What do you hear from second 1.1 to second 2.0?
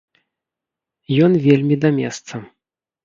Ён вельмі да